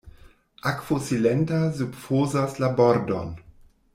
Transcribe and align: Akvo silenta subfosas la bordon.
Akvo 0.69 0.97
silenta 1.09 1.59
subfosas 1.81 2.57
la 2.65 2.73
bordon. 2.83 3.31